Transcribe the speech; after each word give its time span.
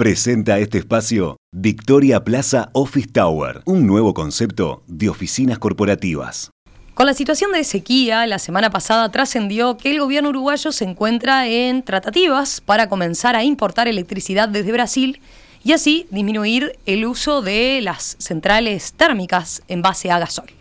Presenta 0.00 0.58
este 0.58 0.78
espacio 0.78 1.36
Victoria 1.52 2.24
Plaza 2.24 2.70
Office 2.72 3.08
Tower, 3.12 3.60
un 3.66 3.86
nuevo 3.86 4.14
concepto 4.14 4.82
de 4.86 5.10
oficinas 5.10 5.58
corporativas. 5.58 6.50
Con 6.94 7.04
la 7.04 7.12
situación 7.12 7.52
de 7.52 7.64
sequía, 7.64 8.26
la 8.26 8.38
semana 8.38 8.70
pasada 8.70 9.10
trascendió 9.10 9.76
que 9.76 9.90
el 9.90 10.00
gobierno 10.00 10.30
uruguayo 10.30 10.72
se 10.72 10.86
encuentra 10.86 11.46
en 11.48 11.82
tratativas 11.82 12.62
para 12.62 12.88
comenzar 12.88 13.36
a 13.36 13.44
importar 13.44 13.88
electricidad 13.88 14.48
desde 14.48 14.72
Brasil 14.72 15.20
y 15.62 15.72
así 15.72 16.06
disminuir 16.10 16.78
el 16.86 17.04
uso 17.04 17.42
de 17.42 17.82
las 17.82 18.16
centrales 18.18 18.94
térmicas 18.94 19.60
en 19.68 19.82
base 19.82 20.10
a 20.10 20.18
gasol. 20.18 20.59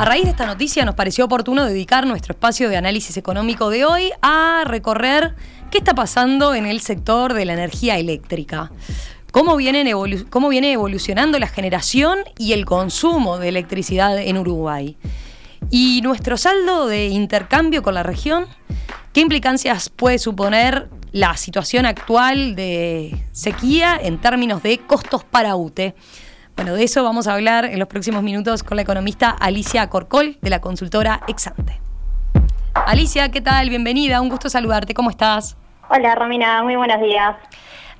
A 0.00 0.06
raíz 0.06 0.24
de 0.24 0.30
esta 0.30 0.46
noticia 0.46 0.86
nos 0.86 0.94
pareció 0.94 1.26
oportuno 1.26 1.66
dedicar 1.66 2.06
nuestro 2.06 2.32
espacio 2.32 2.70
de 2.70 2.78
análisis 2.78 3.18
económico 3.18 3.68
de 3.68 3.84
hoy 3.84 4.10
a 4.22 4.62
recorrer 4.64 5.34
qué 5.70 5.76
está 5.76 5.92
pasando 5.92 6.54
en 6.54 6.64
el 6.64 6.80
sector 6.80 7.34
de 7.34 7.44
la 7.44 7.52
energía 7.52 7.98
eléctrica. 7.98 8.72
Cómo, 9.30 9.56
viene 9.58 9.92
evolucionando 10.72 11.38
la 11.38 11.48
generación 11.48 12.20
y 12.38 12.54
el 12.54 12.64
consumo 12.64 13.36
de 13.36 13.50
electricidad 13.50 14.16
en 14.16 14.38
Uruguay. 14.38 14.96
Y 15.70 16.00
nuestro 16.00 16.38
saldo 16.38 16.86
de 16.86 17.08
intercambio 17.08 17.82
con 17.82 17.92
la 17.92 18.02
región, 18.02 18.46
¿qué 19.12 19.20
implicancias 19.20 19.90
puede 19.90 20.18
suponer 20.18 20.88
la 21.12 21.36
situación 21.36 21.84
actual 21.84 22.56
de 22.56 23.22
sequía 23.32 24.00
en 24.02 24.16
términos 24.16 24.62
de 24.62 24.78
costos 24.78 25.24
para 25.24 25.56
UTE? 25.56 25.94
Bueno, 26.60 26.74
de 26.74 26.84
eso 26.84 27.02
vamos 27.02 27.26
a 27.26 27.32
hablar 27.32 27.64
en 27.64 27.78
los 27.78 27.88
próximos 27.88 28.22
minutos 28.22 28.62
con 28.62 28.76
la 28.76 28.82
economista 28.82 29.30
Alicia 29.30 29.88
Corcol 29.88 30.36
de 30.42 30.50
la 30.50 30.60
consultora 30.60 31.22
Exante. 31.26 31.80
Alicia, 32.74 33.30
¿qué 33.30 33.40
tal? 33.40 33.70
Bienvenida, 33.70 34.20
un 34.20 34.28
gusto 34.28 34.50
saludarte, 34.50 34.92
¿cómo 34.92 35.08
estás? 35.08 35.56
Hola 35.88 36.14
Romina, 36.16 36.62
muy 36.62 36.76
buenos 36.76 37.00
días. 37.00 37.34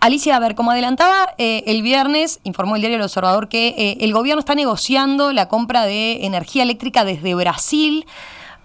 Alicia, 0.00 0.36
a 0.36 0.40
ver, 0.40 0.54
como 0.56 0.72
adelantaba 0.72 1.32
eh, 1.38 1.64
el 1.68 1.80
viernes, 1.80 2.40
informó 2.42 2.76
el 2.76 2.82
diario 2.82 2.98
El 2.98 3.02
Observador 3.02 3.48
que 3.48 3.68
eh, 3.68 3.96
el 4.02 4.12
gobierno 4.12 4.40
está 4.40 4.54
negociando 4.54 5.32
la 5.32 5.48
compra 5.48 5.86
de 5.86 6.26
energía 6.26 6.62
eléctrica 6.62 7.06
desde 7.06 7.34
Brasil. 7.34 8.04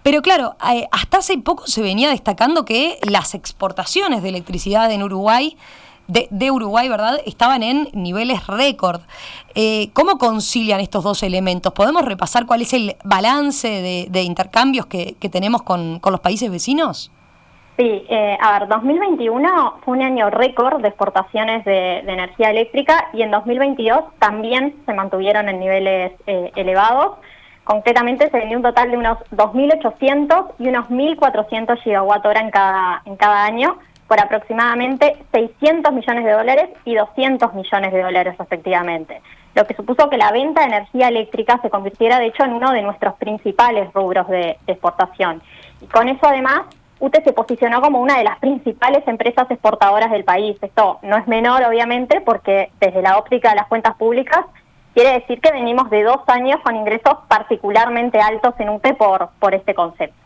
Pero 0.04 0.22
claro, 0.22 0.58
eh, 0.74 0.90
hasta 0.92 1.20
hace 1.20 1.38
poco 1.38 1.68
se 1.68 1.82
venía 1.82 2.10
destacando 2.10 2.66
que 2.66 3.00
las 3.10 3.34
exportaciones 3.34 4.24
de 4.24 4.28
electricidad 4.28 4.92
en 4.92 5.04
Uruguay 5.04 5.56
de, 6.08 6.52
Uruguay, 6.52 6.88
¿verdad? 6.90 7.20
Estaban 7.26 7.64
en 7.64 7.88
niveles 7.94 8.46
récord. 8.48 9.02
Eh, 9.56 9.90
¿Cómo 9.94 10.18
concilian 10.18 10.80
estos 10.80 11.04
dos 11.04 11.24
elementos? 11.24 11.74
¿Podemos 11.74 12.06
repasar 12.06 12.46
cuál 12.46 12.62
es 12.62 12.74
el 12.74 12.96
balance 13.04 14.08
de, 14.10 14.22
intercambios 14.22 14.86
que, 14.86 15.16
tenemos 15.32 15.64
con, 15.64 16.00
los 16.04 16.20
países 16.20 16.52
vecinos? 16.52 17.12
Sí, 17.78 18.06
eh, 18.08 18.38
a 18.40 18.60
ver, 18.60 18.70
2021 18.70 19.80
fue 19.84 19.98
un 19.98 20.04
año 20.04 20.30
récord 20.30 20.82
de 20.82 20.88
exportaciones 20.88 21.66
de, 21.66 22.00
energía 22.00 22.52
eléctrica 22.52 23.10
y 23.12 23.22
en 23.22 23.32
2022 23.32 24.00
también 24.20 24.76
se 24.86 24.94
mantuvieron 24.94 25.50
en 25.50 25.60
niveles 25.60 26.14
eh, 26.26 26.52
elevados. 26.56 27.18
Concretamente 27.66 28.30
se 28.30 28.38
vendió 28.38 28.58
un 28.58 28.64
total 28.64 28.92
de 28.92 28.98
unos 28.98 29.18
2.800 29.32 30.54
y 30.60 30.68
unos 30.70 30.88
1.400 30.88 31.82
gigawatt 31.82 32.26
hora 32.26 32.40
en 32.40 32.52
cada, 32.52 33.02
en 33.06 33.16
cada 33.18 33.44
año, 33.44 33.78
por 34.08 34.20
aproximadamente 34.20 35.18
600 35.32 35.94
millones 35.94 36.26
de 36.26 36.32
dólares 36.32 36.70
y 36.86 36.96
200 36.96 37.54
millones 37.54 37.92
de 37.92 38.02
dólares 38.02 38.36
respectivamente, 38.38 39.22
lo 39.56 39.66
que 39.66 39.74
supuso 39.74 40.10
que 40.10 40.18
la 40.18 40.32
venta 40.32 40.62
de 40.62 40.68
energía 40.68 41.08
eléctrica 41.08 41.60
se 41.62 41.70
convirtiera 41.70 42.20
de 42.20 42.28
hecho 42.28 42.44
en 42.44 42.54
uno 42.54 42.72
de 42.72 42.82
nuestros 42.82 43.16
principales 43.16 43.92
rubros 43.94 44.28
de, 44.28 44.58
exportación. 44.68 45.42
Y 45.82 45.88
con 45.88 46.08
eso 46.10 46.28
además, 46.28 46.62
UTE 47.00 47.24
se 47.24 47.34
posicionó 47.34 47.82
como 47.82 48.00
una 48.00 48.18
de 48.18 48.24
las 48.24 48.40
principales 48.40 49.08
empresas 49.08 49.50
exportadoras 49.50 50.12
del 50.12 50.24
país. 50.24 50.58
Esto 50.62 51.00
no 51.02 51.18
es 51.18 51.28
menor 51.28 51.64
obviamente 51.64 52.22
porque 52.22 52.72
desde 52.80 53.02
la 53.02 53.18
óptica 53.18 53.50
de 53.50 53.56
las 53.56 53.68
cuentas 53.68 53.96
públicas 53.96 54.46
quiere 54.94 55.14
decir 55.14 55.42
que 55.42 55.52
venimos 55.52 55.90
de 55.90 56.04
dos 56.04 56.22
años 56.28 56.60
con 56.62 56.76
ingresos 56.76 57.18
particularmente 57.28 58.20
altos 58.20 58.54
en 58.60 58.70
UTE 58.70 58.94
por, 58.94 59.30
por 59.40 59.54
este 59.56 59.74
concepto. 59.74 60.25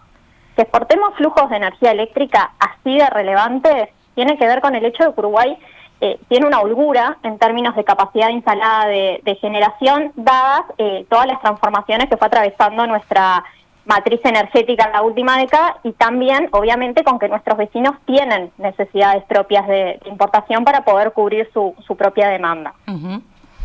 Que 0.59 0.63
exportemos 0.63 1.15
flujos 1.15 1.49
de 1.49 1.55
energía 1.55 1.91
eléctrica 1.91 2.51
así 2.59 2.97
de 2.97 3.09
relevantes 3.09 3.91
tiene 4.13 4.37
que 4.37 4.45
ver 4.45 4.59
con 4.59 4.75
el 4.75 4.83
hecho 4.83 5.05
de 5.05 5.13
que 5.13 5.19
Uruguay 5.21 5.57
eh, 6.01 6.19
tiene 6.27 6.47
una 6.47 6.59
holgura 6.59 7.17
en 7.23 7.39
términos 7.39 7.77
de 7.77 7.85
capacidad 7.85 8.27
instalada 8.27 8.87
de, 8.87 9.37
generación, 9.39 10.11
dadas 10.17 10.63
eh, 10.77 11.05
todas 11.09 11.27
las 11.27 11.39
transformaciones 11.39 12.09
que 12.09 12.17
fue 12.17 12.27
atravesando 12.27 12.85
nuestra 12.87 13.41
matriz 13.85 14.19
energética 14.25 14.87
en 14.87 14.91
la 14.91 15.01
última 15.01 15.37
década 15.37 15.77
y 15.83 15.93
también, 15.93 16.49
obviamente, 16.51 17.05
con 17.05 17.19
que 17.19 17.29
nuestros 17.29 17.57
vecinos 17.57 17.95
tienen 18.03 18.51
necesidades 18.57 19.23
propias 19.29 19.65
de, 19.65 19.97
importación 20.07 20.65
para 20.65 20.83
poder 20.83 21.13
cubrir 21.13 21.49
su, 21.53 21.73
propia 21.95 22.27
demanda. 22.27 22.73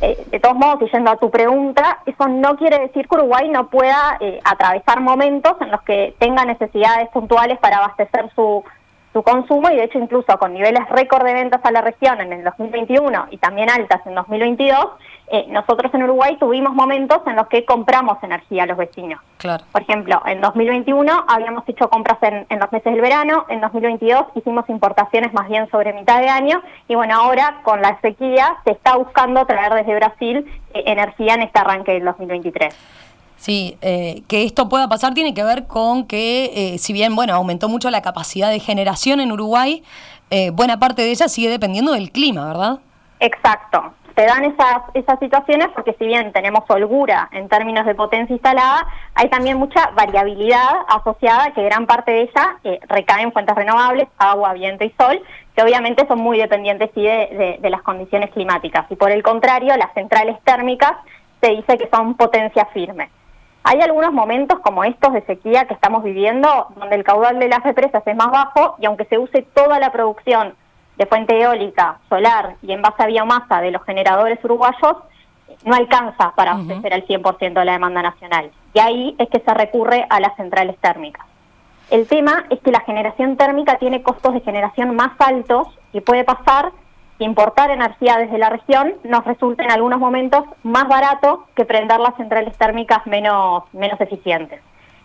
Eh, 0.04 0.22
de 0.30 0.38
todos 0.38 0.54
modos, 0.54 0.90
yendo 0.92 1.10
a 1.10 1.16
tu 1.16 1.30
pregunta, 1.30 2.00
eso 2.04 2.28
no 2.28 2.56
quiere 2.56 2.78
decir 2.78 3.08
que 3.08 3.14
Uruguay 3.16 3.48
no 3.48 3.68
pueda 3.70 4.18
eh, 4.20 4.38
atravesar 4.44 5.00
momentos 5.00 5.54
en 5.62 5.70
los 5.70 5.80
que 5.80 6.14
tenga 6.18 6.44
necesidades 6.44 7.08
puntuales 7.08 7.58
para 7.58 7.78
abastecer 7.78 8.30
su, 8.34 8.62
su 9.14 9.22
consumo 9.22 9.70
y 9.70 9.76
de 9.76 9.84
hecho 9.84 9.98
incluso 9.98 10.38
con 10.38 10.52
niveles 10.52 10.86
récord 10.90 11.24
de 11.24 11.32
ventas 11.32 11.64
a 11.64 11.70
la 11.70 11.80
región 11.80 12.20
en 12.20 12.34
el 12.34 12.44
2021 12.44 13.28
y 13.30 13.38
también 13.38 13.70
altas 13.70 14.06
en 14.06 14.14
2022, 14.14 14.88
eh, 15.34 15.46
nosotros 15.48 15.92
en 15.92 16.04
Uruguay 16.04 16.36
tuvimos 16.38 16.74
momentos 16.74 17.18
en 17.26 17.34
los 17.34 17.48
que 17.48 17.64
compramos 17.64 18.22
energía 18.22 18.62
a 18.62 18.66
los 18.66 18.76
vecinos. 18.76 19.20
Claro. 19.38 19.64
Por 19.72 19.82
ejemplo, 19.82 20.22
en 20.26 20.40
2021 20.40 21.24
habíamos 21.26 21.68
hecho 21.68 21.90
compras 21.90 22.18
en, 22.22 22.46
los 22.56 22.70
meses 22.70 22.92
del 22.92 23.00
verano, 23.00 23.44
en 23.48 23.60
2022 23.60 24.26
hicimos 24.36 24.64
importaciones 24.68 25.34
más 25.34 25.48
bien 25.48 25.68
sobre 25.72 25.92
mitad 25.92 26.20
de 26.20 26.28
año 26.28 26.62
y 26.86 26.94
bueno, 26.94 27.16
ahora 27.16 27.62
con 27.64 27.82
la 27.82 28.00
sequía 28.00 28.58
se 28.62 28.70
está 28.70 28.96
buscando 28.96 29.44
traer 29.44 29.74
desde 29.74 29.96
Brasil 29.96 30.46
eh, 30.72 30.84
energía 30.86 31.34
en 31.34 31.42
este 31.42 31.58
arranque 31.58 31.94
del 31.94 32.04
2023. 32.04 32.72
Sí, 33.36 33.76
eh, 33.82 34.22
que 34.28 34.44
esto 34.44 34.68
pueda 34.68 34.88
pasar 34.88 35.14
tiene 35.14 35.34
que 35.34 35.42
ver 35.42 35.66
con 35.66 36.06
que, 36.06 36.76
si 36.78 36.92
bien, 36.92 37.16
bueno, 37.16 37.34
aumentó 37.34 37.68
mucho 37.68 37.90
la 37.90 38.02
capacidad 38.02 38.50
de 38.50 38.60
generación 38.60 39.18
en 39.18 39.32
Uruguay, 39.32 39.82
buena 40.52 40.78
parte 40.78 41.02
de 41.02 41.10
ella 41.10 41.28
sigue 41.28 41.50
dependiendo 41.50 41.92
del 41.92 42.12
clima, 42.12 42.46
¿verdad? 42.46 42.78
Exacto 43.18 43.92
se 44.16 44.24
dan 44.24 44.44
esas, 44.44 44.82
esas 44.94 45.18
situaciones 45.18 45.68
porque 45.74 45.94
si 45.98 46.06
bien 46.06 46.32
tenemos 46.32 46.64
holgura 46.68 47.28
en 47.32 47.48
términos 47.48 47.84
de 47.84 47.94
potencia 47.94 48.32
instalada, 48.32 48.86
hay 49.14 49.28
también 49.28 49.58
mucha 49.58 49.90
variabilidad 49.90 50.70
asociada 50.88 51.52
que 51.52 51.64
gran 51.64 51.86
parte 51.86 52.12
de 52.12 52.20
ella 52.22 52.56
eh, 52.62 52.80
recae 52.88 53.22
en 53.22 53.32
fuentes 53.32 53.56
renovables, 53.56 54.08
agua, 54.18 54.52
viento 54.52 54.84
y 54.84 54.94
sol, 54.98 55.20
que 55.56 55.62
obviamente 55.62 56.06
son 56.06 56.20
muy 56.20 56.38
dependientes 56.38 56.90
sí, 56.94 57.02
de, 57.02 57.58
de, 57.60 57.70
las 57.70 57.82
condiciones 57.82 58.30
climáticas. 58.30 58.86
Y 58.90 58.96
por 58.96 59.10
el 59.10 59.22
contrario, 59.22 59.76
las 59.76 59.92
centrales 59.94 60.36
térmicas 60.44 60.92
se 61.40 61.50
dice 61.50 61.76
que 61.76 61.88
son 61.92 62.14
potencia 62.14 62.66
firme. 62.66 63.10
Hay 63.64 63.80
algunos 63.80 64.12
momentos 64.12 64.60
como 64.60 64.84
estos 64.84 65.12
de 65.12 65.22
sequía 65.22 65.66
que 65.66 65.74
estamos 65.74 66.04
viviendo 66.04 66.68
donde 66.76 66.96
el 66.96 67.02
caudal 67.02 67.38
de 67.38 67.48
las 67.48 67.62
represas 67.62 68.02
es 68.06 68.16
más 68.16 68.30
bajo 68.30 68.76
y 68.78 68.86
aunque 68.86 69.06
se 69.06 69.18
use 69.18 69.42
toda 69.54 69.80
la 69.80 69.90
producción 69.90 70.54
de 70.96 71.06
fuente 71.06 71.40
eólica, 71.40 71.98
solar 72.08 72.56
y 72.62 72.72
en 72.72 72.82
base 72.82 73.02
a 73.02 73.06
biomasa 73.06 73.60
de 73.60 73.70
los 73.70 73.82
generadores 73.84 74.42
uruguayos 74.44 74.96
no 75.64 75.74
alcanza 75.74 76.32
para 76.34 76.52
abastecer 76.52 76.92
al 76.92 77.06
100% 77.06 77.54
de 77.54 77.64
la 77.64 77.72
demanda 77.72 78.02
nacional. 78.02 78.50
Y 78.72 78.78
ahí 78.78 79.16
es 79.18 79.28
que 79.28 79.40
se 79.40 79.54
recurre 79.54 80.06
a 80.08 80.20
las 80.20 80.36
centrales 80.36 80.76
térmicas. 80.78 81.26
El 81.90 82.06
tema 82.06 82.44
es 82.50 82.60
que 82.60 82.72
la 82.72 82.80
generación 82.80 83.36
térmica 83.36 83.78
tiene 83.78 84.02
costos 84.02 84.34
de 84.34 84.40
generación 84.40 84.94
más 84.96 85.12
altos 85.18 85.68
y 85.92 86.00
puede 86.00 86.24
pasar 86.24 86.72
que 87.18 87.24
importar 87.24 87.70
energía 87.70 88.16
desde 88.16 88.38
la 88.38 88.50
región 88.50 88.94
nos 89.04 89.24
resulte 89.24 89.62
en 89.62 89.70
algunos 89.70 90.00
momentos 90.00 90.44
más 90.62 90.88
barato 90.88 91.46
que 91.54 91.64
prender 91.64 92.00
las 92.00 92.16
centrales 92.16 92.56
térmicas 92.56 93.06
menos, 93.06 93.62
menos 93.72 94.00
eficientes. 94.00 94.60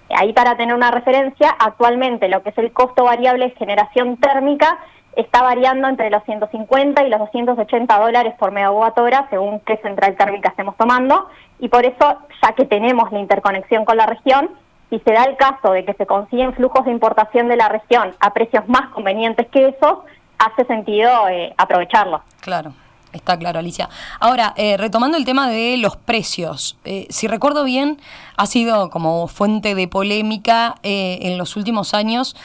Ahí 0.10 0.34
para 0.34 0.58
tener 0.58 0.74
una 0.74 0.90
referencia, 0.90 1.50
actualmente 1.60 2.30
lo 2.30 2.42
que 2.42 2.50
es 2.50 2.58
el 2.58 2.72
costo 2.72 3.04
variable 3.04 3.50
de 3.50 3.56
generación 3.56 4.18
térmica 4.18 4.80
está 5.16 5.41
variando 5.41 5.88
entre 5.88 6.09
los 6.09 6.23
150 6.23 7.03
y 7.06 7.09
los 7.09 7.20
280 7.20 8.00
dólares 8.00 8.34
por 8.40 8.52
megawatt 8.52 8.97
hora 8.97 9.28
según 9.29 9.59
qué 9.61 9.78
central 9.78 10.16
térmica 10.16 10.50
estemos 10.50 10.78
tomando 10.78 11.28
y 11.59 11.70
por 11.70 11.85
eso 11.85 12.20
ya 12.41 12.53
que 12.53 12.66
tenemos 12.66 13.11
la 13.11 13.20
interconexión 13.20 13.85
con 13.85 13.97
la 13.97 14.06
región 14.06 14.50
si 14.90 15.00
se 15.00 15.11
da 15.11 15.23
el 15.23 15.38
caso 15.38 15.72
de 15.72 15.85
que 15.85 15.94
se 15.94 16.06
consiguen 16.06 16.53
flujos 16.53 16.85
de 16.85 16.91
importación 16.91 17.47
de 17.47 17.58
la 17.58 17.70
región 17.70 18.16
a 18.20 18.34
precios 18.34 18.67
más 18.67 18.90
convenientes 18.90 19.47
que 19.47 19.67
esos 19.67 20.00
hace 20.40 20.66
sentido 20.66 21.28
eh, 21.29 21.53
aprovecharlo. 21.58 22.22
Claro. 22.41 22.73
Está 23.11 23.38
claro, 23.40 23.58
Alicia. 23.58 23.90
Ahora, 24.20 24.53
eh, 24.56 24.78
retomando 24.78 25.17
el 25.17 25.26
tema 25.26 25.50
de 25.50 25.78
los 25.78 25.97
precios, 25.97 26.78
eh, 26.85 27.08
si 27.09 27.28
recuerdo 27.28 27.64
bien, 27.64 28.00
ha 28.38 28.46
sido 28.46 28.91
como 28.91 29.28
fuente 29.28 29.73
de 29.73 29.88
polémica 29.88 30.76
en 30.84 31.40
los 31.40 31.56
últimos 31.56 31.96
años 31.96 32.35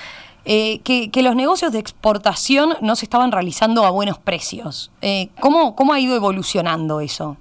eh, 0.45 0.81
que, 0.83 1.23
los 1.23 1.37
negocios 1.37 1.73
de 1.73 1.79
exportación 1.79 2.75
no 2.81 2.97
se 2.97 3.07
estaban 3.07 3.33
realizando 3.33 3.85
a 3.85 3.91
buenos 3.91 4.19
precios. 4.19 4.93
Eh, 5.01 5.29
¿cómo, 5.41 5.75
¿Cómo 5.75 5.93
ha 5.93 6.01
ido 6.01 6.15
evolucionando 6.17 7.01
eso? 7.01 7.37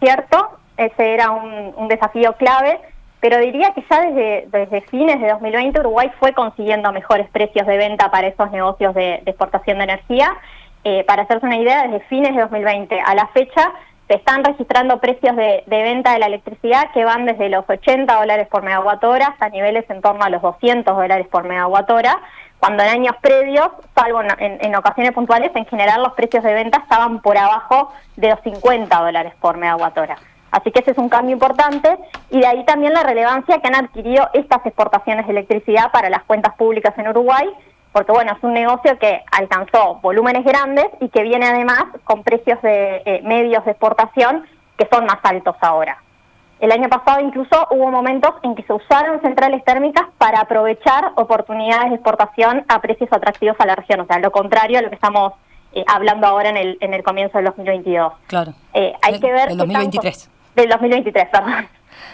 Cierto, 0.00 0.50
ese 0.76 1.14
era 1.14 1.30
un, 1.30 1.88
desafío 1.88 2.34
clave. 2.34 2.78
pero 3.20 3.38
diría 3.38 3.72
que 3.72 3.84
ya 3.88 4.00
desde, 4.02 4.80
fines 4.82 5.20
de 5.20 5.28
2020 5.28 5.80
Uruguay 5.80 6.10
fue 6.18 6.32
consiguiendo 6.32 6.92
mejores 6.92 7.28
precios 7.30 7.66
de 7.66 7.76
venta 7.76 8.10
para 8.10 8.26
esos 8.26 8.50
negocios 8.50 8.94
de, 8.94 9.22
exportación 9.26 9.78
de 9.78 9.84
energía. 9.84 10.36
Eh, 10.84 11.04
para 11.04 11.22
hacerse 11.22 11.46
una 11.46 11.58
idea, 11.58 11.86
desde 11.86 12.00
fines 12.06 12.34
de 12.34 12.42
2020 12.42 13.00
a 13.00 13.14
la 13.14 13.28
fecha 13.28 13.72
se 14.08 14.16
están 14.16 14.44
registrando 14.44 14.98
precios 14.98 15.34
de, 15.36 15.64
venta 15.66 16.12
de 16.12 16.18
la 16.18 16.26
electricidad 16.26 16.90
que 16.92 17.04
van 17.04 17.24
desde 17.24 17.48
los 17.48 17.64
80 17.66 18.14
dólares 18.14 18.46
por 18.48 18.62
megawatt 18.62 19.02
hora 19.04 19.28
hasta 19.28 19.48
niveles 19.48 19.88
en 19.88 20.02
torno 20.02 20.22
a 20.22 20.28
los 20.28 20.42
200 20.42 20.94
dólares 20.94 21.26
por 21.28 21.44
megawatt 21.44 21.90
hora, 21.90 22.20
cuando 22.62 22.84
en 22.84 22.90
años 22.90 23.16
previos, 23.20 23.70
salvo 23.92 24.20
en, 24.38 24.76
ocasiones 24.76 25.10
puntuales, 25.10 25.50
en 25.56 25.66
general 25.66 26.00
los 26.00 26.12
precios 26.12 26.44
de 26.44 26.54
venta 26.54 26.78
estaban 26.78 27.20
por 27.20 27.36
abajo 27.36 27.92
de 28.14 28.28
los 28.28 28.38
50 28.42 29.00
dólares 29.00 29.32
por 29.40 29.56
megawatt 29.56 29.98
hora. 29.98 30.16
Así 30.52 30.70
que 30.70 30.78
ese 30.78 30.92
es 30.92 30.98
un 30.98 31.08
cambio 31.08 31.32
importante 31.32 31.98
y 32.30 32.38
de 32.38 32.46
ahí 32.46 32.64
también 32.64 32.92
la 32.92 33.02
relevancia 33.02 33.58
que 33.58 33.66
han 33.66 33.74
adquirido 33.74 34.30
estas 34.32 34.64
exportaciones 34.64 35.26
de 35.26 35.32
electricidad 35.32 35.90
para 35.90 36.08
las 36.08 36.22
cuentas 36.22 36.54
públicas 36.54 36.96
en 36.98 37.08
Uruguay, 37.08 37.50
porque 37.90 38.12
bueno, 38.12 38.32
es 38.36 38.44
un 38.44 38.54
negocio 38.54 38.96
que 38.96 39.24
alcanzó 39.32 39.96
volúmenes 40.00 40.44
grandes 40.44 40.86
y 41.00 41.08
que 41.08 41.24
viene 41.24 41.46
además 41.46 41.86
con 42.04 42.22
precios 42.22 42.62
de 42.62 43.02
eh, 43.04 43.22
medios 43.24 43.64
de 43.64 43.72
exportación 43.72 44.46
que 44.78 44.86
son 44.86 45.04
más 45.06 45.18
altos 45.24 45.56
ahora. 45.62 45.98
El 46.62 46.72
año 46.72 46.88
pasado 46.88 47.20
incluso 47.20 47.66
hubo 47.70 47.90
momentos 47.90 48.30
en 48.42 48.54
que 48.54 48.62
se 48.62 48.72
usaron 48.72 49.20
centrales 49.20 49.62
térmicas 49.64 50.06
para 50.16 50.40
aprovechar 50.40 51.12
oportunidades 51.16 51.90
de 51.90 51.96
exportación 51.96 52.64
a 52.68 52.80
precios 52.80 53.12
atractivos 53.12 53.56
a 53.58 53.66
la 53.66 53.74
región, 53.74 54.00
o 54.00 54.06
sea, 54.06 54.18
lo 54.18 54.32
contrario 54.32 54.78
a 54.78 54.82
lo 54.82 54.88
que 54.88 54.94
estamos 54.94 55.34
eh, 55.74 55.84
hablando 55.86 56.26
ahora 56.26 56.48
en 56.48 56.56
el, 56.56 56.78
en 56.80 56.94
el 56.94 57.02
comienzo 57.02 57.36
del 57.36 57.46
2022. 57.48 58.12
Claro. 58.28 58.54
Eh, 58.72 58.94
hay 59.02 59.20
que 59.20 59.30
ver... 59.30 59.50
El 59.50 59.58
2023 59.58 60.30
del 60.54 60.68
2023, 60.68 61.28
perdón. 61.28 61.68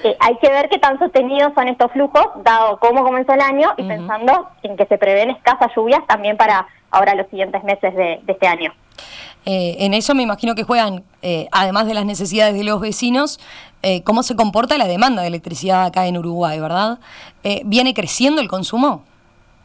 Eh, 0.05 0.17
hay 0.21 0.37
que 0.37 0.49
ver 0.49 0.69
qué 0.69 0.79
tan 0.79 0.99
sostenidos 0.99 1.53
son 1.55 1.67
estos 1.67 1.91
flujos, 1.91 2.25
dado 2.45 2.79
cómo 2.79 3.03
comenzó 3.03 3.33
el 3.33 3.41
año 3.41 3.75
y 3.77 3.83
pensando 3.83 4.49
en 4.63 4.77
que 4.77 4.87
se 4.87 4.97
prevén 4.97 5.31
escasas 5.31 5.73
lluvias 5.75 6.07
también 6.07 6.37
para 6.37 6.69
ahora 6.91 7.17
los 7.17 7.27
siguientes 7.29 7.65
meses 7.65 7.95
de, 7.95 8.21
este 8.27 8.47
año. 8.47 8.73
Eh, 9.45 9.77
en 9.81 9.95
eso 9.95 10.15
me 10.15 10.23
imagino 10.23 10.55
que 10.55 10.63
juegan, 10.63 11.05
eh, 11.23 11.49
además 11.53 11.87
de 11.87 11.95
las 11.95 12.05
necesidades 12.05 12.55
de 12.55 12.65
los 12.65 12.81
vecinos, 12.81 13.41
cómo 14.05 14.25
se 14.25 14.35
comporta 14.35 14.77
la 14.77 14.87
demanda 14.87 15.23
de 15.23 15.29
electricidad 15.29 15.85
acá 15.85 16.07
en 16.07 16.19
Uruguay, 16.19 16.59
¿verdad? 16.59 16.99
¿Viene 17.65 17.95
creciendo 17.95 18.41
el 18.41 18.49
consumo? 18.49 19.05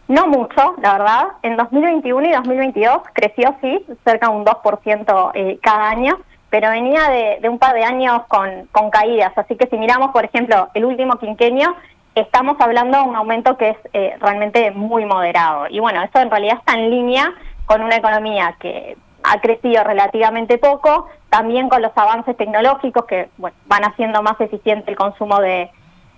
No 0.07 0.27
mucho, 0.27 0.75
la 0.83 0.93
verdad. 0.93 1.23
En 1.41 1.57
2021 1.57 2.29
y 2.29 2.31
2022 2.31 2.97
creció, 3.13 3.55
sí, 3.59 3.83
cerca 4.05 4.29
de 4.29 4.35
un 4.35 4.45
2% 4.45 5.59
cada 5.61 5.89
año 5.89 6.19
pero 6.53 6.69
venía 6.69 7.09
de, 7.41 7.49
un 7.49 7.57
par 7.57 7.73
de 7.73 7.83
años 7.83 8.21
con, 8.27 8.91
caídas. 8.91 9.35
Así 9.35 9.55
que 9.55 9.65
si 9.65 9.75
miramos, 9.75 10.11
por 10.11 10.23
ejemplo, 10.23 10.69
el 10.75 10.85
último 10.85 11.17
quinquenio, 11.17 11.75
estamos 12.13 12.57
hablando 12.59 12.99
de 12.99 13.03
un 13.05 13.15
aumento 13.15 13.57
que 13.57 13.69
es 13.69 13.77
eh, 13.93 14.15
realmente 14.19 14.69
muy 14.69 15.03
moderado. 15.03 15.65
Y 15.71 15.79
bueno, 15.79 16.03
eso 16.03 16.19
en 16.19 16.29
realidad 16.29 16.57
está 16.59 16.77
en 16.77 16.91
línea 16.91 17.33
con 17.65 17.81
una 17.81 17.95
economía 17.95 18.55
que 18.59 18.95
ha 19.33 19.41
crecido 19.41 19.83
relativamente 19.83 20.57
poco, 20.57 21.07
también 21.29 21.69
con 21.69 21.81
los 21.81 21.91
avances 21.95 22.37
tecnológicos 22.37 23.05
que 23.05 23.29
van 23.37 23.83
haciendo 23.83 24.21
más 24.21 24.39
eficiente 24.39 24.91
el 24.91 24.97
consumo 24.97 25.39
de, 25.39 25.69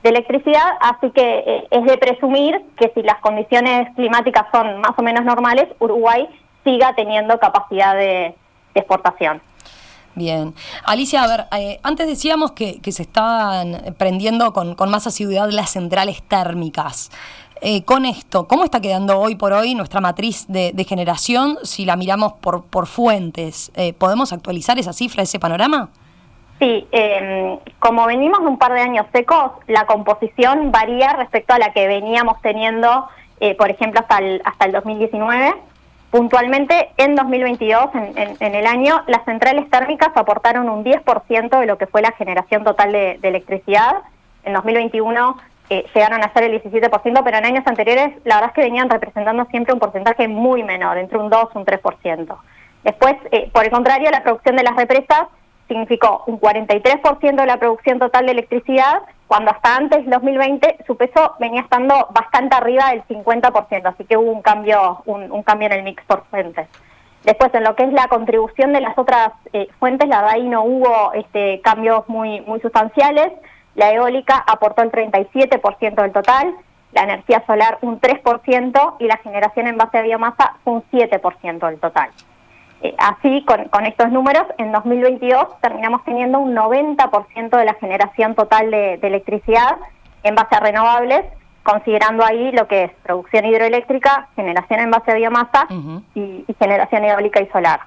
electricidad, 0.04 0.78
así 0.82 1.10
que 1.10 1.40
eh, 1.40 1.68
es 1.72 1.84
de 1.84 1.98
presumir 1.98 2.62
que 2.78 2.92
si 2.94 3.02
las 3.02 3.20
condiciones 3.22 3.88
climáticas 3.96 4.46
son 4.52 4.80
más 4.80 4.92
o 4.98 5.02
menos 5.02 5.26
normales, 5.26 5.66
Uruguay 5.80 6.28
siga 6.64 6.94
teniendo 6.94 7.40
capacidad 7.40 7.96
de 7.96 8.36
exportación. 8.76 9.42
Bien. 10.16 10.56
Alicia, 10.86 11.24
a 11.24 11.28
ver, 11.28 11.46
eh, 11.58 11.80
antes 11.84 12.08
decíamos 12.08 12.54
que, 12.54 12.80
se 12.90 13.02
estaban 13.02 13.96
prendiendo 13.98 14.54
con, 14.54 14.76
más 14.90 15.06
asiduidad 15.08 15.50
las 15.50 15.72
centrales 15.72 16.24
térmicas. 16.24 17.12
Eh, 17.62 17.84
con 17.84 18.06
esto, 18.06 18.48
¿cómo 18.48 18.64
está 18.64 18.82
quedando 18.82 19.20
hoy 19.20 19.36
por 19.36 19.54
hoy 19.54 19.76
nuestra 19.76 20.02
matriz 20.02 20.46
de, 20.48 20.86
generación 20.88 21.58
si 21.64 21.86
la 21.86 21.96
miramos 21.96 22.34
por, 22.34 22.88
fuentes? 22.88 23.72
Eh, 23.76 23.94
¿Podemos 23.94 24.34
actualizar 24.34 24.78
esa 24.78 24.94
cifra, 24.94 25.24
ese 25.24 25.40
panorama? 25.40 25.90
Sí, 26.60 26.88
em, 26.92 27.58
como 27.80 28.06
venimos 28.06 28.40
de 28.42 28.48
un 28.48 28.58
par 28.58 28.74
de 28.74 28.82
años 28.82 29.06
secos, 29.12 29.52
la 29.68 29.86
composición 29.86 30.72
varía 30.72 31.14
respecto 31.14 31.54
a 31.54 31.60
la 31.60 31.74
que 31.74 31.88
veníamos 31.88 32.42
teniendo, 32.42 33.08
por 33.58 33.70
ejemplo, 33.70 34.00
hasta 34.00 34.66
el 34.66 34.72
2019 34.72 35.54
Puntualmente, 36.16 36.92
en 36.96 37.14
2022, 37.14 37.90
en, 37.94 38.56
el 38.56 38.66
año, 38.68 39.04
las 39.08 39.26
centrales 39.26 39.70
térmicas 39.70 40.16
aportaron 40.16 40.70
un 40.70 40.82
10% 40.82 41.60
de 41.60 41.66
lo 41.66 41.78
que 41.78 41.88
fue 41.88 42.02
la 42.02 42.14
generación 42.14 42.64
total 42.64 42.94
de, 42.94 43.20
electricidad. 43.22 43.98
En 44.46 44.54
2021 44.54 45.38
eh, 45.70 45.86
llegaron 45.94 46.24
a 46.24 46.32
ser 46.34 46.44
el 46.44 46.62
17%, 46.62 47.22
pero 47.24 47.38
en 47.38 47.46
años 47.46 47.64
anteriores 47.66 48.14
la 48.24 48.36
verdad 48.36 48.50
es 48.50 48.54
que 48.54 48.62
venían 48.62 48.90
representando 48.90 49.46
siempre 49.46 49.74
un 49.74 49.80
porcentaje 49.80 50.28
muy 50.28 50.64
menor, 50.64 50.98
entre 50.98 51.18
un 51.18 51.30
2 51.30 51.50
y 51.54 51.58
un 51.58 51.66
3%. 51.66 52.38
Después, 52.84 53.16
eh, 53.32 53.50
por 53.52 53.64
el 53.64 53.72
contrario, 53.72 54.12
la 54.12 54.22
producción 54.22 54.56
de 54.56 54.64
las 54.64 54.76
represas 54.76 55.24
significó 55.68 56.24
un 56.28 56.40
43% 56.40 57.36
de 57.36 57.46
la 57.48 57.58
producción 57.58 57.98
total 57.98 58.28
de 58.28 58.34
electricidad 58.34 59.02
cuando 59.26 59.50
hasta 59.50 59.76
antes 59.76 60.02
del 60.02 60.12
2020 60.12 60.84
su 60.86 60.96
peso 60.96 61.34
venía 61.40 61.62
estando 61.62 62.10
bastante 62.12 62.56
arriba 62.56 62.92
del 62.92 63.04
50%, 63.08 63.88
así 63.88 64.04
que 64.04 64.18
hubo 64.18 64.32
un 64.32 64.44
cambio, 64.44 65.02
un, 65.06 65.42
cambio 65.42 65.68
en 65.68 65.74
el 65.74 65.84
mix 65.84 66.04
por 66.06 66.26
fuentes. 66.26 66.68
Después, 67.24 67.52
en 67.56 67.64
lo 67.64 67.76
que 67.76 67.86
es 67.86 67.92
la 67.92 68.08
contribución 68.08 68.72
de 68.72 68.82
las 68.82 68.96
otras 69.00 69.32
eh, 69.52 69.68
fuentes, 69.80 70.08
la 70.08 70.18
verdad 70.18 70.36
ahí 70.36 70.48
no 70.48 70.64
hubo 70.64 71.12
este, 71.14 71.60
cambios 71.62 72.08
muy 72.08 72.44
sustanciales. 72.62 73.34
La 73.76 73.92
eólica 73.92 74.44
aportó 74.48 74.82
el 74.82 74.92
37% 74.92 76.02
del 76.02 76.12
total, 76.12 76.56
la 76.94 77.04
energía 77.04 77.44
solar 77.46 77.78
un 77.82 78.00
3% 78.00 78.96
y 79.00 79.06
la 79.06 79.18
generación 79.18 79.68
en 79.68 79.78
base 79.78 79.98
a 79.98 80.02
biomasa 80.02 80.56
un 80.64 80.82
7% 80.92 81.68
del 81.68 81.80
total. 81.80 82.10
Eh, 82.82 82.96
así, 82.98 83.44
con, 83.46 83.86
estos 83.86 84.12
números, 84.12 84.44
en 84.58 84.72
2022 84.72 85.60
terminamos 85.62 86.04
teniendo 86.06 86.40
un 86.40 86.56
90% 86.56 87.58
de 87.58 87.66
la 87.66 87.74
generación 87.76 88.36
total 88.36 88.72
de, 88.72 88.94
electricidad 89.02 89.78
en 90.24 90.36
base 90.36 90.56
a 90.56 90.60
renovables, 90.60 91.26
considerando 91.64 92.24
ahí 92.24 92.52
lo 92.52 92.68
que 92.68 92.84
es 92.84 92.92
producción 93.04 93.46
hidroeléctrica, 93.46 94.30
generación 94.36 94.80
en 94.80 94.92
base 94.92 95.12
a 95.12 95.16
biomasa 95.16 95.68
y, 96.14 96.46
generación 96.60 97.04
eólica 97.04 97.42
y 97.42 97.48
solar. 97.48 97.82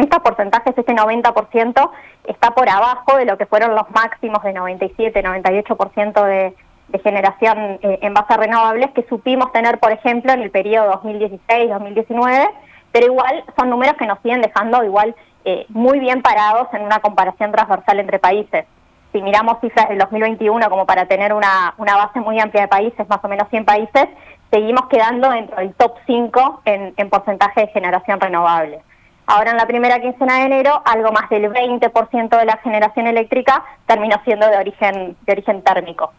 Estos 0.00 0.20
porcentajes, 0.20 0.76
este 0.76 0.94
90%, 0.94 1.90
está 2.24 2.50
por 2.52 2.68
abajo 2.68 3.16
de 3.16 3.26
lo 3.26 3.36
que 3.36 3.46
fueron 3.46 3.74
los 3.74 3.90
máximos 3.90 4.42
de 4.42 4.52
97, 4.52 5.22
98% 5.22 6.24
de, 6.24 6.54
de 6.88 6.98
generación 7.00 7.78
eh, 7.82 7.98
en 8.02 8.14
base 8.14 8.32
a 8.32 8.36
renovables 8.36 8.90
que 8.92 9.06
supimos 9.08 9.52
tener, 9.52 9.78
por 9.78 9.92
ejemplo, 9.92 10.32
en 10.32 10.42
el 10.42 10.50
periodo 10.50 11.00
2016-2019 11.02 12.50
pero 12.92 13.06
igual 13.06 13.44
son 13.56 13.70
números 13.70 13.96
que 13.96 14.06
nos 14.06 14.18
siguen 14.20 14.42
dejando 14.42 14.82
igual 14.84 15.14
eh, 15.44 15.66
muy 15.68 16.00
bien 16.00 16.22
parados 16.22 16.68
en 16.72 16.82
una 16.82 17.00
comparación 17.00 17.52
transversal 17.52 18.00
entre 18.00 18.18
países. 18.18 18.66
Si 19.12 19.22
miramos 19.22 19.58
cifras 19.60 19.88
del 19.88 19.98
2021 19.98 20.68
como 20.68 20.86
para 20.86 21.06
tener 21.06 21.32
una, 21.32 21.74
una 21.78 21.96
base 21.96 22.20
muy 22.20 22.38
amplia 22.38 22.62
de 22.62 22.68
países, 22.68 23.08
más 23.08 23.20
o 23.22 23.28
menos 23.28 23.48
100 23.48 23.64
países, 23.64 24.08
seguimos 24.50 24.86
quedando 24.88 25.30
dentro 25.30 25.56
del 25.56 25.74
top 25.74 25.96
5 26.06 26.62
en, 26.64 26.94
en 26.96 27.10
porcentaje 27.10 27.62
de 27.62 27.66
generación 27.68 28.20
renovable. 28.20 28.82
Ahora 29.26 29.52
en 29.52 29.56
la 29.56 29.66
primera 29.66 30.00
quincena 30.00 30.38
de 30.38 30.46
enero, 30.46 30.82
algo 30.84 31.12
más 31.12 31.30
del 31.30 31.44
20% 31.44 32.38
de 32.38 32.44
la 32.44 32.56
generación 32.58 33.06
eléctrica 33.06 33.64
terminó 33.86 34.16
siendo 34.24 34.48
de 34.48 34.56
origen, 34.56 35.16
de 35.24 35.32
origen 35.32 35.62
térmico. 35.62 36.12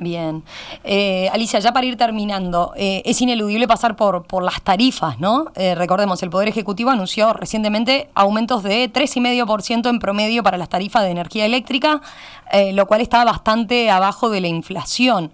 Bien. 0.00 0.42
Eh, 0.82 1.28
Alicia, 1.30 1.60
ya 1.60 1.72
para 1.72 1.84
ir 1.84 1.98
terminando, 1.98 2.72
eh, 2.74 3.02
es 3.04 3.20
ineludible 3.20 3.68
pasar 3.68 3.96
por, 3.96 4.26
por 4.26 4.42
las 4.42 4.62
tarifas, 4.62 5.20
¿no? 5.20 5.52
Eh, 5.56 5.74
recordemos, 5.74 6.22
el 6.22 6.30
Poder 6.30 6.48
Ejecutivo 6.48 6.88
anunció 6.88 7.34
recientemente 7.34 8.08
aumentos 8.14 8.62
de 8.62 8.90
3,5% 8.90 9.90
en 9.90 9.98
promedio 9.98 10.42
para 10.42 10.56
las 10.56 10.70
tarifas 10.70 11.02
de 11.02 11.10
energía 11.10 11.44
eléctrica, 11.44 12.00
lo 12.72 12.86
cual 12.86 13.02
está 13.02 13.24
bastante 13.24 13.90
abajo 13.90 14.30
de 14.30 14.40
la 14.40 14.48
inflación. 14.48 15.32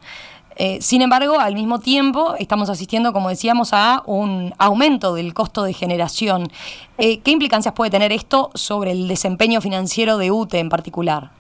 Sin 0.80 1.02
embargo, 1.02 1.38
al 1.38 1.54
mismo 1.54 1.80
tiempo, 1.80 2.34
estamos 2.38 2.70
asistiendo, 2.70 3.12
como 3.12 3.28
decíamos, 3.28 3.72
a 3.72 4.02
un 4.06 4.54
aumento 4.58 5.14
del 5.14 5.34
costo 5.34 5.62
de 5.62 5.72
generación. 5.72 6.48
¿Qué 6.96 7.30
implicancias 7.30 7.74
puede 7.74 7.90
tener 7.90 8.12
esto 8.12 8.50
sobre 8.54 8.92
el 8.92 9.08
desempeño 9.08 9.60
financiero 9.60 10.18
de 10.18 10.30
UTE 10.30 10.58
en 10.58 10.68
particular? 10.68 11.30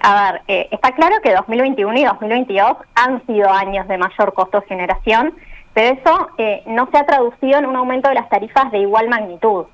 a 0.00 0.32
ver, 0.32 0.42
eh, 0.48 0.68
está 0.70 0.92
claro 0.92 1.16
que 1.22 1.32
2021 1.32 1.98
y 1.98 2.04
2022 2.04 2.76
han 2.94 3.24
sido 3.26 3.50
años 3.50 3.86
de 3.88 3.98
mayor 3.98 4.34
costo 4.34 4.60
de 4.60 4.66
generación, 4.66 5.34
pero 5.72 5.96
eso 5.98 6.28
eh, 6.38 6.62
no 6.66 6.88
se 6.90 6.98
ha 6.98 7.06
traducido 7.06 7.58
en 7.58 7.66
un 7.66 7.76
aumento 7.76 8.08
de 8.08 8.16
las 8.16 8.28
tarifas 8.28 8.70
de 8.72 8.78
igual 8.78 9.08
magnitud. 9.08 9.66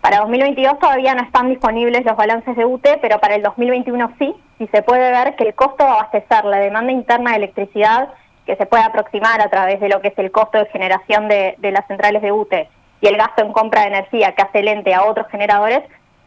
Para 0.00 0.18
2022 0.20 0.78
todavía 0.78 1.14
no 1.14 1.22
están 1.22 1.48
disponibles 1.48 2.04
los 2.04 2.16
balances 2.16 2.54
de 2.56 2.64
UTE, 2.64 2.98
pero 3.00 3.18
para 3.18 3.36
el 3.36 3.42
2021 3.42 4.12
sí, 4.18 4.34
y 4.58 4.66
se 4.68 4.82
puede 4.82 5.10
ver 5.10 5.36
que 5.36 5.44
el 5.44 5.54
costo 5.54 5.84
de 5.84 5.90
abastecer 5.90 6.44
la 6.44 6.58
demanda 6.58 6.92
interna 6.92 7.32
de 7.32 7.36
electricidad, 7.36 8.08
que 8.46 8.56
se 8.56 8.66
puede 8.66 8.84
aproximar 8.84 9.40
a 9.40 9.50
través 9.50 9.80
de 9.80 9.88
lo 9.88 10.00
que 10.00 10.08
es 10.08 10.18
el 10.18 10.30
costo 10.30 10.58
de 10.58 10.66
generación 10.66 11.28
de, 11.28 11.56
de 11.58 11.72
las 11.72 11.86
centrales 11.86 12.22
de 12.22 12.32
UTE, 12.32 12.68
y 13.00 13.08
el 13.08 13.16
gasto 13.16 13.42
en 13.42 13.52
compra 13.52 13.82
de 13.82 13.88
energía 13.88 14.34
que 14.34 14.42
hace 14.42 14.62
lente 14.62 14.94
a 14.94 15.04
otros 15.04 15.26
generadores, 15.28 15.82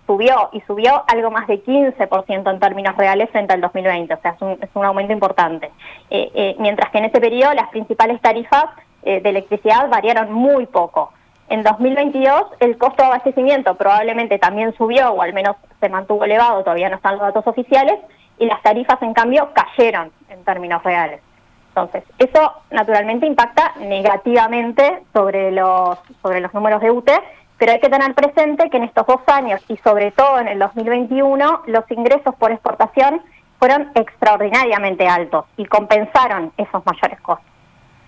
subió 0.10 0.50
y 0.54 0.62
subió 0.62 1.04
algo 1.06 1.30
más 1.30 1.46
de 1.46 1.64
15% 1.64 2.52
en 2.52 2.60
términos 2.60 2.98
reales 2.98 3.30
frente 3.30 3.54
al 3.54 3.62
2020, 3.62 4.12
o 4.12 4.20
sea, 4.22 4.32
es 4.32 4.42
un, 4.42 4.58
es 4.60 4.70
un 4.74 4.84
aumento 4.84 5.14
importante. 5.14 5.70
Eh, 6.10 6.32
eh, 6.34 6.56
mientras 6.58 6.90
que 6.90 6.98
en 6.98 7.06
ese 7.06 7.22
periodo 7.22 7.54
las 7.54 7.70
principales 7.70 8.20
tarifas 8.20 8.66
eh, 9.04 9.22
de 9.22 9.30
electricidad 9.30 9.88
variaron 9.88 10.34
muy 10.34 10.66
poco. 10.66 11.14
En 11.48 11.62
2022 11.62 12.44
el 12.60 12.80
costo 12.80 13.04
de 13.04 13.08
abastecimiento 13.08 13.76
probablemente 13.76 14.40
también 14.40 14.74
subió 14.76 15.12
o 15.12 15.22
al 15.22 15.34
menos 15.34 15.58
se 15.80 15.90
mantuvo 15.90 16.24
elevado, 16.24 16.64
todavía 16.64 16.90
no 16.90 16.96
están 16.96 17.14
los 17.14 17.22
datos 17.22 17.46
oficiales, 17.46 18.00
y 18.40 18.46
las 18.46 18.62
tarifas 18.62 19.02
en 19.02 19.14
cambio 19.14 19.50
cayeron 19.54 20.12
en 20.30 20.44
términos 20.44 20.82
reales. 20.84 21.22
Entonces, 21.70 22.04
eso 22.18 22.54
naturalmente 22.72 23.28
impacta 23.28 23.74
negativamente 23.80 25.04
sobre 25.14 25.52
los, 25.52 26.00
sobre 26.22 26.42
los 26.42 26.54
números 26.54 26.82
de 26.82 26.92
UTE, 26.92 27.20
pero 27.58 27.74
hay 27.74 27.80
que 27.80 27.90
tener 27.90 28.14
presente 28.16 28.70
que 28.70 28.78
en 28.78 28.84
estos 28.86 29.06
dos 29.06 29.22
años 29.28 29.62
y 29.68 29.78
sobre 29.78 30.12
todo 30.12 30.40
en 30.40 30.48
el 30.48 30.60
2021 30.60 31.64
los 31.68 31.92
ingresos 31.92 32.34
por 32.36 32.52
exportación 32.52 33.22
fueron 33.60 33.92
extraordinariamente 33.94 35.08
altos 35.08 35.46
y 35.58 35.66
compensaron 35.66 36.54
esos 36.58 36.84
mayores 36.86 37.20
costos. 37.22 37.46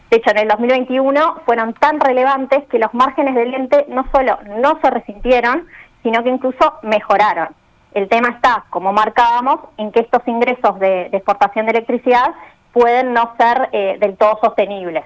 De 0.10 0.18
hecho, 0.18 0.32
en 0.32 0.40
el 0.40 0.48
2021 0.48 1.42
fueron 1.46 1.74
tan 1.74 2.00
relevantes 2.00 2.66
que 2.70 2.80
los 2.80 2.94
márgenes 2.94 3.36
del 3.36 3.54
ente 3.54 3.86
no 3.90 4.06
solo 4.12 4.40
no 4.60 4.80
se 4.82 4.90
resintieron, 4.90 5.68
sino 6.04 6.24
que 6.24 6.30
incluso 6.30 6.74
mejoraron. 6.82 7.50
El 7.94 8.08
tema 8.08 8.30
está, 8.30 8.66
como 8.70 8.94
marcábamos, 8.94 9.60
en 9.78 9.92
que 9.92 10.02
estos 10.02 10.22
ingresos 10.28 10.80
de, 10.80 11.08
exportación 11.08 11.66
de 11.66 11.72
electricidad 11.72 12.34
pueden 12.72 13.14
no 13.14 13.34
ser 13.38 13.70
eh, 13.74 13.98
del 14.00 14.16
todo 14.16 14.40
sostenibles. 14.42 15.04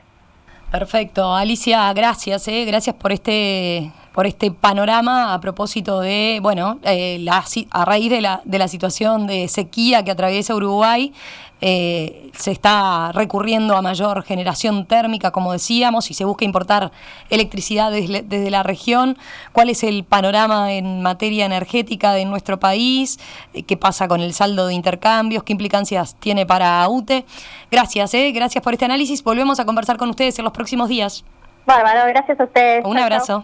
Perfecto. 0.72 1.34
Alicia, 1.34 1.92
gracias, 1.94 2.48
eh. 2.48 2.66
gracias 2.66 2.96
por 2.96 3.12
este 3.12 3.92
por 4.16 4.26
este 4.26 4.50
panorama 4.50 5.34
a 5.34 5.42
propósito 5.42 6.00
de, 6.00 6.40
bueno, 6.42 6.80
eh, 6.84 7.26
a 7.72 7.84
raíz 7.86 8.10
de 8.10 8.22
la, 8.22 8.42
de 8.46 8.58
la 8.58 8.70
situación 8.70 9.28
de 9.28 9.50
sequía 9.50 10.06
que 10.06 10.12
atraviesa 10.12 10.56
Uruguay, 10.56 11.12
eh, 11.60 12.32
se 12.34 12.52
está 12.52 13.12
recurriendo 13.12 13.76
a 13.76 13.82
mayor 13.82 14.24
generación 14.24 14.86
térmica, 14.86 15.32
como 15.32 15.52
decíamos, 15.52 16.12
y 16.12 16.14
se 16.14 16.24
busca 16.24 16.46
importar 16.46 16.92
electricidad 17.30 17.92
desde, 17.92 18.52
la 18.52 18.64
región. 18.64 19.18
¿Cuál 19.52 19.70
es 19.70 19.84
el 19.84 20.06
panorama 20.06 20.72
en 20.72 21.02
materia 21.02 21.46
energética 21.46 22.14
de 22.14 22.24
nuestro 22.24 22.58
país? 22.58 23.20
Eh, 23.54 23.64
¿Qué 23.64 23.76
pasa 23.76 24.08
con 24.08 24.22
el 24.22 24.34
saldo 24.34 24.68
de 24.68 24.76
intercambios? 24.76 25.44
¿Qué 25.44 25.52
implicancias 25.52 26.16
tiene 26.22 26.46
para 26.46 26.88
UTE? 26.88 27.26
Gracias, 27.70 28.14
eh, 28.14 28.32
gracias 28.32 28.64
por 28.64 28.72
este 28.72 28.86
análisis. 28.86 29.22
Volvemos 29.24 29.60
a 29.60 29.66
conversar 29.66 29.98
con 29.98 30.10
ustedes 30.10 30.40
en 30.40 30.46
los 30.46 30.54
próximos 30.54 30.88
días. 30.88 31.26
Bárbaro, 31.66 32.08
gracias 32.08 32.40
a 32.40 32.44
ustedes. 32.46 32.86
Un 32.86 32.98
abrazo. 32.98 33.44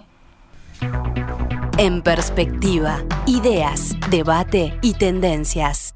En 1.77 2.01
perspectiva, 2.01 3.03
ideas, 3.25 3.95
debate 4.09 4.77
y 4.81 4.93
tendencias. 4.93 5.95